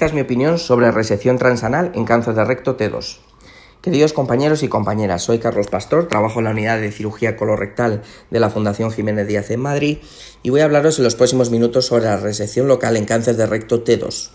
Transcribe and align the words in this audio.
Esta 0.00 0.06
es 0.06 0.14
mi 0.14 0.22
opinión 0.22 0.58
sobre 0.58 0.90
resección 0.90 1.36
transanal 1.36 1.92
en 1.94 2.06
cáncer 2.06 2.32
de 2.32 2.42
recto 2.46 2.74
T2. 2.74 3.18
Queridos 3.82 4.14
compañeros 4.14 4.62
y 4.62 4.68
compañeras, 4.68 5.20
soy 5.20 5.40
Carlos 5.40 5.66
Pastor, 5.66 6.08
trabajo 6.08 6.38
en 6.38 6.46
la 6.46 6.52
unidad 6.52 6.80
de 6.80 6.90
cirugía 6.90 7.36
colorectal 7.36 8.00
de 8.30 8.40
la 8.40 8.48
Fundación 8.48 8.90
Jiménez 8.92 9.28
Díaz 9.28 9.50
en 9.50 9.60
Madrid 9.60 9.98
y 10.42 10.48
voy 10.48 10.62
a 10.62 10.64
hablaros 10.64 10.96
en 10.96 11.04
los 11.04 11.16
próximos 11.16 11.50
minutos 11.50 11.84
sobre 11.84 12.04
la 12.04 12.16
resección 12.16 12.66
local 12.66 12.96
en 12.96 13.04
cáncer 13.04 13.36
de 13.36 13.44
recto 13.44 13.84
T2. 13.84 14.30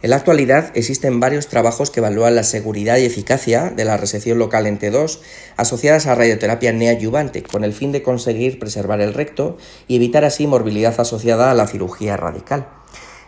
En 0.00 0.08
la 0.08 0.16
actualidad 0.16 0.72
existen 0.74 1.20
varios 1.20 1.48
trabajos 1.48 1.90
que 1.90 2.00
evalúan 2.00 2.34
la 2.34 2.42
seguridad 2.42 2.96
y 2.96 3.04
eficacia 3.04 3.74
de 3.76 3.84
la 3.84 3.98
resección 3.98 4.38
local 4.38 4.66
en 4.66 4.78
T2 4.78 5.18
asociadas 5.58 6.06
a 6.06 6.14
radioterapia 6.14 6.72
neoadyuvante 6.72 7.42
con 7.42 7.62
el 7.62 7.74
fin 7.74 7.92
de 7.92 8.02
conseguir 8.02 8.58
preservar 8.58 9.02
el 9.02 9.12
recto 9.12 9.58
y 9.86 9.96
evitar 9.96 10.24
así 10.24 10.46
morbilidad 10.46 10.98
asociada 10.98 11.50
a 11.50 11.54
la 11.54 11.66
cirugía 11.66 12.16
radical. 12.16 12.83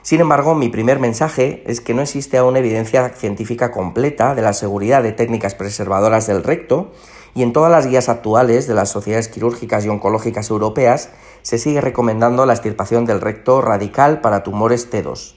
Sin 0.07 0.20
embargo, 0.20 0.54
mi 0.54 0.68
primer 0.68 1.00
mensaje 1.00 1.64
es 1.66 1.80
que 1.80 1.93
no 1.93 2.00
existe 2.00 2.39
aún 2.39 2.57
evidencia 2.57 3.09
científica 3.09 3.72
completa 3.72 4.36
de 4.36 4.43
la 4.43 4.53
seguridad 4.53 5.03
de 5.03 5.11
técnicas 5.11 5.57
preservadoras 5.57 6.29
del 6.29 6.44
recto 6.44 6.93
y 7.35 7.43
en 7.43 7.53
todas 7.53 7.72
las 7.72 7.89
guías 7.89 8.08
actuales 8.08 8.68
de 8.68 8.75
las 8.75 8.89
sociedades 8.89 9.27
quirúrgicas 9.27 9.85
y 9.85 9.89
oncológicas 9.89 10.49
europeas 10.49 11.11
se 11.43 11.58
sigue 11.58 11.80
recomendando 11.80 12.46
la 12.46 12.53
extirpación 12.53 13.04
del 13.04 13.21
recto 13.21 13.61
radical 13.63 14.21
para 14.21 14.44
tumores 14.44 14.89
T2. 14.93 15.35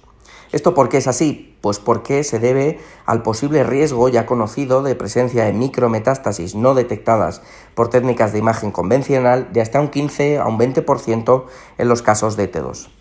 ¿Esto 0.51 0.75
por 0.75 0.87
qué 0.87 0.97
es 0.97 1.07
así? 1.07 1.57
Pues 1.61 1.79
porque 1.79 2.23
se 2.23 2.37
debe 2.37 2.77
al 3.07 3.23
posible 3.23 3.63
riesgo 3.63 4.07
ya 4.07 4.27
conocido 4.27 4.83
de 4.83 4.93
presencia 4.93 5.45
de 5.45 5.53
micrometástasis 5.53 6.53
no 6.53 6.75
detectadas 6.75 7.41
por 7.73 7.89
técnicas 7.89 8.33
de 8.33 8.37
imagen 8.37 8.69
convencional 8.69 9.51
de 9.51 9.61
hasta 9.61 9.81
un 9.81 9.87
15 9.87 10.37
a 10.37 10.45
un 10.45 10.59
20% 10.59 11.45
en 11.79 11.89
los 11.89 12.03
casos 12.03 12.37
de 12.37 12.51
T2. 12.51 12.98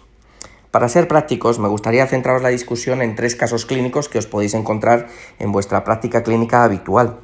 Para 0.70 0.88
ser 0.88 1.08
prácticos, 1.08 1.58
me 1.58 1.68
gustaría 1.68 2.06
centraros 2.06 2.42
la 2.42 2.50
discusión 2.50 3.00
en 3.00 3.16
tres 3.16 3.34
casos 3.34 3.64
clínicos 3.64 4.08
que 4.08 4.18
os 4.18 4.27
podéis 4.27 4.52
encontrar 4.52 5.08
en 5.38 5.50
vuestra 5.50 5.82
práctica 5.82 6.22
clínica 6.22 6.62
habitual. 6.62 7.20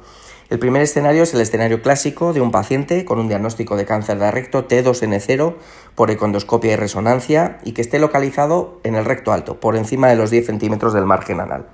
El 0.49 0.59
primer 0.59 0.81
escenario 0.81 1.23
es 1.23 1.33
el 1.33 1.41
escenario 1.41 1.81
clásico 1.81 2.33
de 2.33 2.41
un 2.41 2.51
paciente 2.51 3.05
con 3.05 3.19
un 3.19 3.27
diagnóstico 3.27 3.75
de 3.75 3.85
cáncer 3.85 4.19
de 4.19 4.31
recto 4.31 4.67
T2N0 4.67 5.55
por 5.95 6.11
econdoscopia 6.11 6.73
y 6.73 6.75
resonancia 6.75 7.59
y 7.63 7.73
que 7.73 7.81
esté 7.81 7.99
localizado 7.99 8.79
en 8.83 8.95
el 8.95 9.05
recto 9.05 9.31
alto, 9.31 9.59
por 9.59 9.75
encima 9.75 10.07
de 10.07 10.15
los 10.15 10.31
10 10.31 10.45
centímetros 10.45 10.93
del 10.93 11.05
margen 11.05 11.39
anal. 11.39 11.67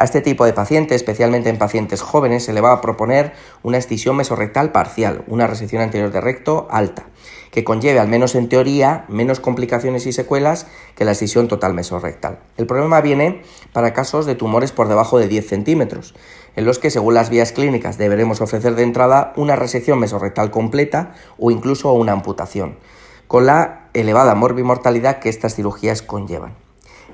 A 0.00 0.04
este 0.04 0.22
tipo 0.22 0.46
de 0.46 0.54
paciente, 0.54 0.94
especialmente 0.94 1.50
en 1.50 1.58
pacientes 1.58 2.00
jóvenes, 2.00 2.44
se 2.44 2.54
le 2.54 2.62
va 2.62 2.72
a 2.72 2.80
proponer 2.80 3.34
una 3.62 3.76
escisión 3.76 4.16
mesorrectal 4.16 4.72
parcial, 4.72 5.24
una 5.26 5.46
resección 5.46 5.82
anterior 5.82 6.10
de 6.10 6.22
recto 6.22 6.68
alta, 6.70 7.04
que 7.50 7.64
conlleve, 7.64 8.00
al 8.00 8.08
menos 8.08 8.34
en 8.34 8.48
teoría, 8.48 9.04
menos 9.08 9.40
complicaciones 9.40 10.06
y 10.06 10.14
secuelas 10.14 10.66
que 10.96 11.04
la 11.04 11.10
escisión 11.10 11.48
total 11.48 11.74
mesorrectal. 11.74 12.38
El 12.56 12.66
problema 12.66 13.02
viene 13.02 13.42
para 13.74 13.92
casos 13.92 14.24
de 14.24 14.34
tumores 14.34 14.72
por 14.72 14.88
debajo 14.88 15.18
de 15.18 15.28
10 15.28 15.46
centímetros, 15.46 16.14
en 16.56 16.64
los 16.64 16.78
que, 16.78 16.88
según 16.88 17.12
las 17.12 17.28
vías 17.28 17.52
clínicas, 17.52 17.98
deberemos 17.98 18.40
ofrecer 18.40 18.76
de 18.76 18.84
entrada 18.84 19.34
una 19.36 19.54
resección 19.54 19.98
mesorrectal 19.98 20.50
completa 20.50 21.12
o 21.38 21.50
incluso 21.50 21.92
una 21.92 22.12
amputación, 22.12 22.78
con 23.26 23.44
la 23.44 23.90
elevada 23.92 24.34
morbimortalidad 24.34 25.18
que 25.18 25.28
estas 25.28 25.56
cirugías 25.56 26.00
conllevan. 26.00 26.54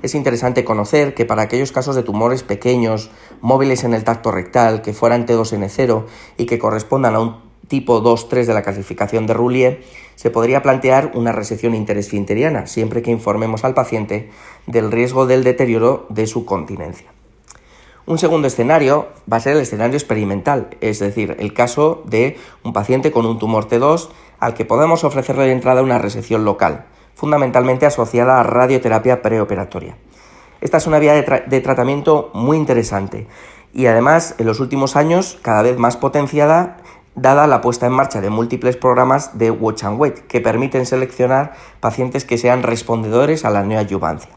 Es 0.03 0.13
interesante 0.13 0.63
conocer 0.63 1.15
que 1.15 1.25
para 1.25 1.41
aquellos 1.41 1.71
casos 1.71 1.95
de 1.95 2.03
tumores 2.03 2.43
pequeños, 2.43 3.09
móviles 3.41 3.83
en 3.83 3.95
el 3.95 4.03
tacto 4.03 4.31
rectal, 4.31 4.83
que 4.83 4.93
fueran 4.93 5.25
T2N0 5.25 6.05
y 6.37 6.45
que 6.45 6.59
correspondan 6.59 7.15
a 7.15 7.19
un 7.19 7.47
tipo 7.67 8.01
2-3 8.01 8.45
de 8.45 8.53
la 8.53 8.61
clasificación 8.61 9.25
de 9.25 9.33
Roulier, 9.33 9.83
se 10.15 10.29
podría 10.29 10.61
plantear 10.61 11.11
una 11.15 11.31
resección 11.31 11.73
interesfinteriana, 11.73 12.67
siempre 12.67 13.01
que 13.01 13.11
informemos 13.11 13.63
al 13.63 13.73
paciente 13.73 14.29
del 14.67 14.91
riesgo 14.91 15.25
del 15.25 15.43
deterioro 15.43 16.05
de 16.09 16.27
su 16.27 16.45
continencia. 16.45 17.07
Un 18.05 18.19
segundo 18.19 18.47
escenario 18.47 19.07
va 19.31 19.37
a 19.37 19.41
ser 19.41 19.55
el 19.55 19.63
escenario 19.63 19.97
experimental, 19.97 20.69
es 20.79 20.99
decir, 20.99 21.35
el 21.39 21.53
caso 21.53 22.03
de 22.05 22.37
un 22.63 22.71
paciente 22.71 23.11
con 23.11 23.25
un 23.25 23.39
tumor 23.39 23.67
T2 23.67 24.09
al 24.39 24.53
que 24.53 24.63
podemos 24.63 25.03
ofrecerle 25.03 25.45
de 25.45 25.51
entrada 25.51 25.81
una 25.81 25.97
resección 25.97 26.45
local 26.45 26.85
fundamentalmente 27.17 27.87
asociada 27.87 28.39
a 28.39 28.43
radioterapia 28.43 29.23
preoperatoria. 29.23 29.97
Esta 30.61 30.77
es 30.77 30.85
una 30.85 30.99
vía 30.99 31.13
de, 31.13 31.61
tratamiento 31.61 32.29
muy 32.35 32.57
interesante 32.57 33.27
y 33.73 33.87
además 33.87 34.35
en 34.37 34.45
los 34.45 34.59
últimos 34.59 34.95
años 34.95 35.39
cada 35.41 35.63
vez 35.63 35.79
más 35.79 35.97
potenciada 35.97 36.77
dada 37.15 37.47
la 37.47 37.61
puesta 37.61 37.87
en 37.87 37.93
marcha 37.93 38.21
de 38.21 38.29
múltiples 38.29 38.77
programas 38.77 39.35
de 39.39 39.49
Watch 39.49 39.83
and 39.83 39.99
Wait 39.99 40.19
que 40.27 40.41
permiten 40.41 40.85
seleccionar 40.85 41.53
pacientes 41.79 42.23
que 42.23 42.37
sean 42.37 42.61
respondedores 42.61 43.45
a 43.45 43.49
la 43.49 43.63
neoadyuvancia. 43.63 44.31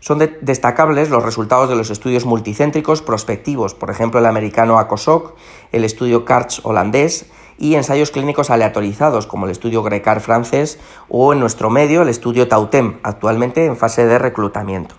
Son 0.00 0.18
destacables 0.40 1.08
los 1.08 1.22
resultados 1.22 1.68
de 1.68 1.76
los 1.76 1.90
estudios 1.90 2.26
multicéntricos 2.26 3.00
prospectivos, 3.00 3.74
por 3.74 3.90
ejemplo 3.90 4.18
el 4.18 4.26
americano 4.26 4.80
ACOSOC, 4.80 5.36
el 5.70 5.84
estudio 5.84 6.24
CARCH 6.24 6.58
holandés 6.64 7.26
y 7.58 7.74
ensayos 7.74 8.10
clínicos 8.10 8.50
aleatorizados 8.50 9.26
como 9.26 9.46
el 9.46 9.52
estudio 9.52 9.82
Grecar 9.82 10.20
francés 10.20 10.78
o 11.08 11.32
en 11.32 11.40
nuestro 11.40 11.70
medio 11.70 12.02
el 12.02 12.08
estudio 12.08 12.48
Tautem, 12.48 12.98
actualmente 13.02 13.64
en 13.64 13.76
fase 13.76 14.06
de 14.06 14.18
reclutamiento. 14.18 14.94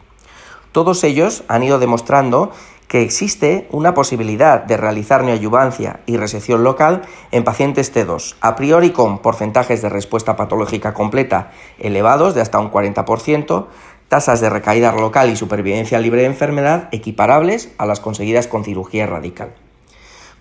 Todos 0.72 1.04
ellos 1.04 1.44
han 1.48 1.64
ido 1.64 1.78
demostrando 1.78 2.52
que 2.88 3.02
existe 3.02 3.68
una 3.72 3.96
posibilidad 3.96 4.62
de 4.62 4.78
realizar 4.78 5.24
neoayuvancia 5.24 6.02
y 6.06 6.18
resección 6.18 6.64
local 6.64 7.02
en 7.32 7.44
pacientes 7.44 7.94
T2, 7.94 8.36
a 8.40 8.56
priori 8.56 8.92
con 8.92 9.20
porcentajes 9.20 9.82
de 9.82 9.90
respuesta 9.90 10.36
patológica 10.36 10.94
completa 10.94 11.52
elevados 11.80 12.36
de 12.36 12.42
hasta 12.42 12.60
un 12.60 12.70
40%, 12.72 13.66
tasas 14.10 14.42
de 14.42 14.50
recaída 14.52 14.92
local 14.92 15.32
y 15.32 15.36
supervivencia 15.36 15.98
libre 15.98 16.22
de 16.22 16.28
enfermedad 16.28 16.90
equiparables 16.92 17.72
a 17.80 17.88
las 17.88 18.00
conseguidas 18.00 18.48
con 18.48 18.64
cirugía 18.64 19.08
radical. 19.08 19.56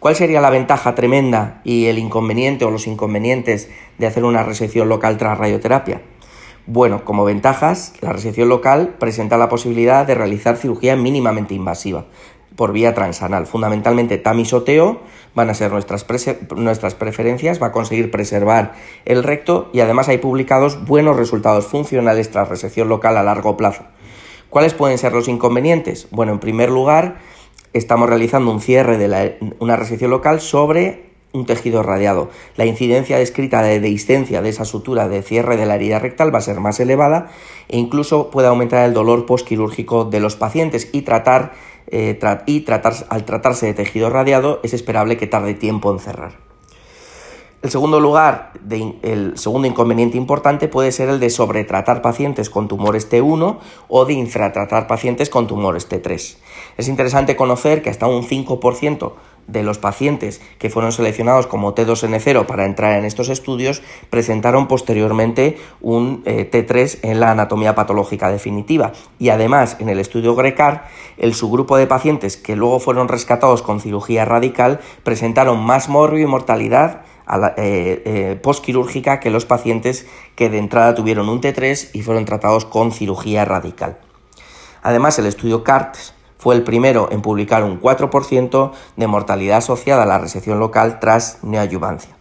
¿Cuál 0.02 0.16
sería 0.16 0.40
la 0.40 0.50
ventaja 0.50 0.96
tremenda 0.96 1.60
y 1.62 1.86
el 1.86 1.96
inconveniente 1.96 2.64
o 2.64 2.72
los 2.72 2.88
inconvenientes 2.88 3.70
de 3.98 4.08
hacer 4.08 4.24
una 4.24 4.42
resección 4.42 4.88
local 4.88 5.16
tras 5.16 5.38
radioterapia? 5.38 6.02
Bueno, 6.66 7.04
como 7.04 7.24
ventajas, 7.24 7.94
la 8.00 8.12
resección 8.12 8.48
local 8.48 8.96
presenta 8.98 9.36
la 9.36 9.48
posibilidad 9.48 10.04
de 10.04 10.16
realizar 10.16 10.56
cirugía 10.56 10.96
mínimamente 10.96 11.54
invasiva 11.54 12.06
por 12.56 12.72
vía 12.72 12.94
transanal. 12.94 13.46
Fundamentalmente 13.46 14.18
tamisoteo 14.18 15.02
van 15.36 15.50
a 15.50 15.54
ser 15.54 15.70
nuestras, 15.70 16.04
nuestras 16.56 16.96
preferencias, 16.96 17.62
va 17.62 17.68
a 17.68 17.72
conseguir 17.72 18.10
preservar 18.10 18.72
el 19.04 19.22
recto 19.22 19.70
y 19.72 19.82
además 19.82 20.08
hay 20.08 20.18
publicados 20.18 20.84
buenos 20.84 21.16
resultados 21.16 21.66
funcionales 21.66 22.28
tras 22.28 22.48
resección 22.48 22.88
local 22.88 23.16
a 23.16 23.22
largo 23.22 23.56
plazo. 23.56 23.84
¿Cuáles 24.50 24.74
pueden 24.74 24.98
ser 24.98 25.12
los 25.12 25.28
inconvenientes? 25.28 26.08
Bueno, 26.10 26.32
en 26.32 26.40
primer 26.40 26.70
lugar, 26.70 27.18
estamos 27.72 28.08
realizando 28.08 28.50
un 28.50 28.60
cierre 28.60 28.98
de 28.98 29.38
una 29.58 29.76
resección 29.76 30.10
local 30.10 30.40
sobre 30.40 31.12
un 31.32 31.46
tejido 31.46 31.82
radiado. 31.82 32.30
La 32.56 32.66
incidencia 32.66 33.18
descrita 33.18 33.62
de 33.62 33.80
dehiscencia 33.80 34.42
de 34.42 34.50
esa 34.50 34.64
sutura 34.64 35.08
de 35.08 35.22
cierre 35.22 35.56
de 35.56 35.66
la 35.66 35.76
herida 35.76 35.98
rectal 35.98 36.34
va 36.34 36.38
a 36.38 36.42
ser 36.42 36.60
más 36.60 36.78
elevada 36.80 37.30
e 37.68 37.78
incluso 37.78 38.30
puede 38.30 38.48
aumentar 38.48 38.84
el 38.84 38.94
dolor 38.94 39.26
postquirúrgico 39.26 40.04
de 40.04 40.20
los 40.20 40.36
pacientes 40.36 40.90
y 40.92 41.02
tratar, 41.02 41.52
eh, 41.86 42.18
y 42.46 42.60
tratar, 42.60 42.94
al 43.08 43.24
tratarse 43.24 43.66
de 43.66 43.74
tejido 43.74 44.10
radiado 44.10 44.60
es 44.62 44.74
esperable 44.74 45.16
que 45.16 45.26
tarde 45.26 45.54
tiempo 45.54 45.90
en 45.90 45.98
cerrar. 45.98 46.51
El 47.62 47.70
segundo 47.70 48.00
lugar, 48.00 48.54
el 49.02 49.38
segundo 49.38 49.68
inconveniente 49.68 50.16
importante 50.16 50.66
puede 50.66 50.90
ser 50.90 51.08
el 51.08 51.20
de 51.20 51.30
sobretratar 51.30 52.02
pacientes 52.02 52.50
con 52.50 52.66
tumores 52.66 53.08
T1 53.08 53.58
o 53.86 54.04
de 54.04 54.14
infratratar 54.14 54.88
pacientes 54.88 55.30
con 55.30 55.46
tumores 55.46 55.88
T3. 55.88 56.38
Es 56.76 56.88
interesante 56.88 57.36
conocer 57.36 57.80
que 57.80 57.90
hasta 57.90 58.08
un 58.08 58.24
5% 58.24 59.12
de 59.46 59.62
los 59.62 59.78
pacientes 59.78 60.40
que 60.58 60.70
fueron 60.70 60.90
seleccionados 60.90 61.46
como 61.46 61.72
T2N0 61.74 62.46
para 62.46 62.64
entrar 62.64 62.98
en 62.98 63.04
estos 63.04 63.28
estudios 63.28 63.82
presentaron 64.10 64.66
posteriormente 64.66 65.58
un 65.80 66.22
eh, 66.26 66.48
T3 66.50 66.98
en 67.02 67.20
la 67.20 67.30
anatomía 67.30 67.76
patológica 67.76 68.30
definitiva. 68.30 68.92
Y 69.20 69.28
además, 69.28 69.76
en 69.78 69.88
el 69.88 70.00
estudio 70.00 70.34
GRECAR, 70.34 70.88
el 71.16 71.34
subgrupo 71.34 71.76
de 71.76 71.86
pacientes 71.86 72.36
que 72.36 72.56
luego 72.56 72.80
fueron 72.80 73.06
rescatados 73.06 73.62
con 73.62 73.80
cirugía 73.80 74.24
radical 74.24 74.80
presentaron 75.04 75.64
más 75.64 75.88
morbio 75.88 76.24
y 76.24 76.26
mortalidad 76.26 77.02
eh, 77.56 78.02
eh, 78.04 78.38
postquirúrgica 78.42 79.20
que 79.20 79.30
los 79.30 79.46
pacientes 79.46 80.06
que 80.34 80.50
de 80.50 80.58
entrada 80.58 80.94
tuvieron 80.94 81.28
un 81.28 81.40
T3 81.40 81.90
y 81.92 82.02
fueron 82.02 82.24
tratados 82.24 82.64
con 82.64 82.92
cirugía 82.92 83.44
radical. 83.44 83.98
Además, 84.82 85.18
el 85.18 85.26
estudio 85.26 85.64
CARTS 85.64 86.14
fue 86.38 86.54
el 86.56 86.64
primero 86.64 87.08
en 87.12 87.22
publicar 87.22 87.62
un 87.62 87.80
4% 87.80 88.72
de 88.96 89.06
mortalidad 89.06 89.58
asociada 89.58 90.02
a 90.02 90.06
la 90.06 90.18
resección 90.18 90.58
local 90.58 90.98
tras 90.98 91.38
neoadyuvancia. 91.42 92.16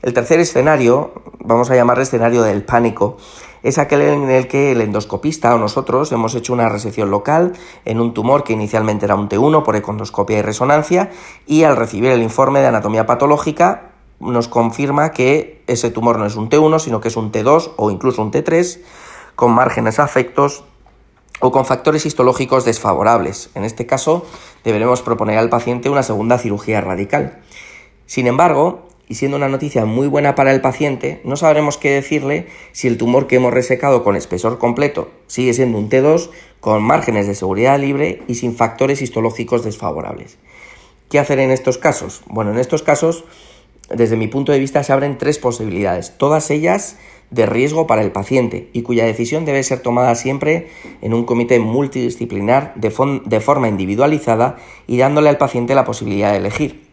El 0.00 0.14
tercer 0.14 0.40
escenario, 0.40 1.12
vamos 1.38 1.70
a 1.70 1.76
llamar 1.76 2.00
escenario 2.00 2.42
del 2.42 2.64
pánico, 2.64 3.18
es 3.62 3.78
aquel 3.78 4.00
en 4.02 4.30
el 4.30 4.48
que 4.48 4.72
el 4.72 4.80
endoscopista 4.80 5.54
o 5.54 5.58
nosotros 5.58 6.10
hemos 6.10 6.34
hecho 6.34 6.52
una 6.52 6.68
resección 6.68 7.10
local 7.10 7.52
en 7.84 8.00
un 8.00 8.12
tumor 8.12 8.42
que 8.42 8.54
inicialmente 8.54 9.04
era 9.04 9.14
un 9.14 9.28
T1 9.28 9.62
por 9.62 9.76
econdoscopia 9.76 10.38
y 10.38 10.42
resonancia 10.42 11.10
y 11.46 11.62
al 11.62 11.76
recibir 11.76 12.10
el 12.10 12.22
informe 12.22 12.60
de 12.60 12.66
anatomía 12.66 13.06
patológica 13.06 13.91
nos 14.22 14.48
confirma 14.48 15.10
que 15.10 15.62
ese 15.66 15.90
tumor 15.90 16.18
no 16.18 16.26
es 16.26 16.36
un 16.36 16.48
T1, 16.48 16.78
sino 16.78 17.00
que 17.00 17.08
es 17.08 17.16
un 17.16 17.32
T2 17.32 17.72
o 17.76 17.90
incluso 17.90 18.22
un 18.22 18.30
T3, 18.30 18.80
con 19.34 19.52
márgenes 19.52 19.98
afectos 19.98 20.64
o 21.40 21.50
con 21.50 21.66
factores 21.66 22.06
histológicos 22.06 22.64
desfavorables. 22.64 23.50
En 23.54 23.64
este 23.64 23.86
caso, 23.86 24.24
deberemos 24.62 25.02
proponer 25.02 25.38
al 25.38 25.48
paciente 25.48 25.90
una 25.90 26.02
segunda 26.02 26.38
cirugía 26.38 26.80
radical. 26.80 27.40
Sin 28.06 28.26
embargo, 28.26 28.86
y 29.08 29.16
siendo 29.16 29.36
una 29.36 29.48
noticia 29.48 29.84
muy 29.84 30.06
buena 30.06 30.34
para 30.34 30.52
el 30.52 30.60
paciente, 30.60 31.20
no 31.24 31.36
sabremos 31.36 31.76
qué 31.76 31.90
decirle 31.90 32.46
si 32.72 32.88
el 32.88 32.96
tumor 32.96 33.26
que 33.26 33.36
hemos 33.36 33.52
resecado 33.52 34.04
con 34.04 34.16
espesor 34.16 34.58
completo 34.58 35.10
sigue 35.26 35.52
siendo 35.52 35.78
un 35.78 35.90
T2 35.90 36.30
con 36.60 36.82
márgenes 36.82 37.26
de 37.26 37.34
seguridad 37.34 37.78
libre 37.78 38.22
y 38.28 38.36
sin 38.36 38.54
factores 38.54 39.02
histológicos 39.02 39.64
desfavorables. 39.64 40.38
¿Qué 41.10 41.18
hacer 41.18 41.40
en 41.40 41.50
estos 41.50 41.76
casos? 41.76 42.22
Bueno, 42.26 42.52
en 42.52 42.58
estos 42.58 42.82
casos, 42.82 43.24
desde 43.90 44.16
mi 44.16 44.28
punto 44.28 44.52
de 44.52 44.58
vista, 44.58 44.82
se 44.82 44.92
abren 44.92 45.18
tres 45.18 45.38
posibilidades, 45.38 46.16
todas 46.16 46.50
ellas 46.50 46.96
de 47.30 47.46
riesgo 47.46 47.86
para 47.86 48.02
el 48.02 48.12
paciente 48.12 48.68
y 48.72 48.82
cuya 48.82 49.04
decisión 49.04 49.44
debe 49.44 49.62
ser 49.62 49.80
tomada 49.80 50.14
siempre 50.14 50.68
en 51.00 51.14
un 51.14 51.24
comité 51.24 51.58
multidisciplinar 51.58 52.74
de, 52.76 52.92
de 53.24 53.40
forma 53.40 53.68
individualizada 53.68 54.56
y 54.86 54.98
dándole 54.98 55.30
al 55.30 55.38
paciente 55.38 55.74
la 55.74 55.84
posibilidad 55.84 56.30
de 56.30 56.38
elegir. 56.38 56.92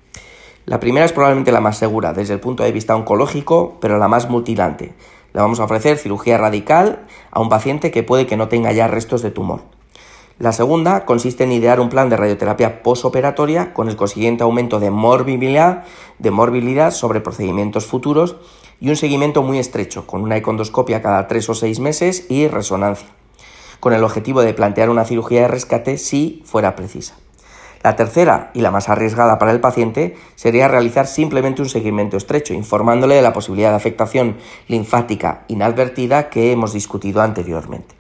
La 0.66 0.80
primera 0.80 1.06
es 1.06 1.14
probablemente 1.14 1.52
la 1.52 1.62
más 1.62 1.78
segura 1.78 2.14
desde 2.14 2.36
el 2.36 2.40
punto 2.40 2.64
de 2.64 2.72
vista 2.72 2.96
oncológico, 2.96 3.78
pero 3.82 3.98
la 3.98 4.08
más 4.08 4.30
mutilante. 4.30 4.94
Le 5.34 5.42
vamos 5.42 5.60
a 5.60 5.66
ofrecer 5.66 5.98
cirugía 5.98 6.38
radical 6.38 7.06
a 7.32 7.42
un 7.42 7.50
paciente 7.50 7.92
que 7.92 8.04
puede 8.04 8.26
que 8.26 8.38
no 8.38 8.48
tenga 8.48 8.72
ya 8.72 8.88
restos 8.88 9.22
de 9.22 9.32
tumor. 9.32 9.62
La 10.40 10.54
segunda 10.54 11.04
consiste 11.04 11.44
en 11.44 11.52
idear 11.52 11.82
un 11.82 11.90
plan 11.90 12.08
de 12.08 12.16
radioterapia 12.16 12.82
posoperatoria 12.82 13.74
con 13.74 13.90
el 13.90 13.98
consiguiente 13.98 14.44
aumento 14.44 14.80
de 14.80 14.90
morbilidad, 14.90 15.84
sobre 16.92 17.20
procedimientos 17.20 17.86
futuros 17.86 18.38
y 18.80 18.90
un 18.90 18.96
seguimiento 18.96 19.44
muy 19.44 19.60
estrecho, 19.60 20.08
con 20.08 20.22
una 20.22 20.38
econdoscopia 20.38 21.02
cada 21.02 21.28
tres 21.28 21.50
o 21.50 21.54
seis 21.54 21.82
meses 21.82 22.26
y 22.30 22.48
resonancia, 22.48 23.10
con 23.82 23.92
el 23.92 24.02
objetivo 24.02 24.42
de 24.42 24.54
plantear 24.54 24.90
una 24.90 25.04
cirugía 25.04 25.42
de 25.42 25.50
rescate 25.50 25.98
si 25.98 26.42
fuera 26.46 26.74
precisa. 26.74 27.16
La 27.84 27.98
tercera 27.98 28.52
y 28.54 28.62
la 28.62 28.72
más 28.72 28.88
arriesgada 28.88 29.40
para 29.40 29.52
el 29.52 29.60
paciente 29.60 30.16
sería 30.36 30.70
realizar 30.70 31.06
simplemente 31.06 31.62
un 31.62 31.68
seguimiento 31.68 32.16
estrecho, 32.16 32.54
informándole 32.54 33.16
de 33.16 33.22
la 33.22 33.34
posibilidad 33.34 33.72
de 33.72 33.76
afectación 33.76 34.38
linfática 34.70 35.44
inadvertida 35.50 36.30
que 36.30 36.54
hemos 36.54 36.72
discutido 36.72 37.22
anteriormente. 37.22 37.94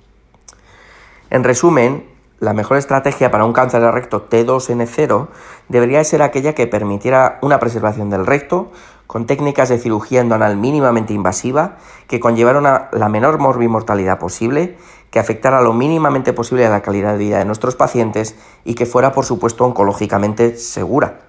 En 1.29 1.43
resumen, 1.43 2.18
la 2.39 2.53
mejor 2.53 2.77
estrategia 2.77 3.31
para 3.31 3.45
un 3.45 3.53
cáncer 3.53 3.81
de 3.81 3.91
recto 3.91 4.29
T2N0 4.29 5.27
debería 5.67 6.03
ser 6.03 6.21
aquella 6.21 6.55
que 6.55 6.67
permitiera 6.67 7.37
una 7.41 7.59
preservación 7.59 8.09
del 8.09 8.25
recto 8.25 8.71
con 9.07 9.25
técnicas 9.25 9.69
de 9.69 9.79
cirugía 9.79 10.21
endonal 10.21 10.55
mínimamente 10.55 11.13
invasiva 11.13 11.77
que 12.07 12.19
conllevaran 12.19 12.89
la 12.91 13.09
menor 13.09 13.39
morbimortalidad 13.39 14.19
posible, 14.19 14.77
que 15.09 15.19
afectara 15.19 15.61
lo 15.61 15.73
mínimamente 15.73 16.31
posible 16.31 16.65
a 16.65 16.69
la 16.69 16.81
calidad 16.81 17.13
de 17.13 17.17
vida 17.17 17.39
de 17.39 17.45
nuestros 17.45 17.75
pacientes 17.75 18.35
y 18.63 18.75
que 18.75 18.85
fuera, 18.85 19.11
por 19.11 19.25
supuesto, 19.25 19.65
oncológicamente 19.65 20.55
segura. 20.57 21.28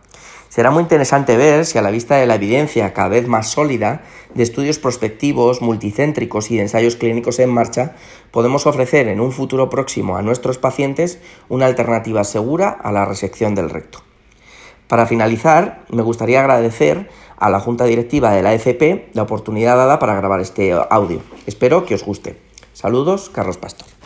Será 0.51 0.73
muy 0.73 0.83
interesante 0.83 1.37
ver 1.37 1.65
si 1.65 1.79
a 1.79 1.83
la 1.83 1.93
vista 1.93 2.17
de 2.17 2.27
la 2.27 2.35
evidencia 2.35 2.93
cada 2.93 3.07
vez 3.07 3.29
más 3.29 3.47
sólida 3.47 4.03
de 4.35 4.43
estudios 4.43 4.81
prospectivos, 4.81 5.63
multicéntricos 5.63 6.51
y 6.51 6.57
de 6.57 6.63
ensayos 6.63 6.97
clínicos 6.97 7.39
en 7.39 7.51
marcha, 7.51 7.95
podemos 8.33 8.67
ofrecer 8.67 9.07
en 9.07 9.21
un 9.21 9.31
futuro 9.31 9.71
próximo 9.71 10.17
a 10.17 10.23
nuestros 10.23 10.59
pacientes 10.59 11.21
una 11.49 11.67
alternativa 11.67 12.25
segura 12.25 12.69
a 12.69 12.91
la 12.91 13.05
resección 13.05 13.55
del 13.55 13.71
recto. 13.71 14.01
Para 14.89 15.07
finalizar, 15.07 15.85
me 15.89 16.03
gustaría 16.03 16.41
agradecer 16.41 17.09
a 17.39 17.49
la 17.49 17.61
Junta 17.61 17.85
Directiva 17.85 18.33
de 18.33 18.43
la 18.43 18.53
ECP 18.53 19.15
la 19.15 19.23
oportunidad 19.23 19.77
dada 19.77 20.01
para 20.01 20.17
grabar 20.17 20.41
este 20.41 20.73
audio. 20.73 21.23
Espero 21.47 21.87
que 21.87 21.95
os 21.95 22.03
guste. 22.03 22.37
Saludos, 22.73 23.31
Carlos 23.31 23.57
Pastor. 23.57 24.00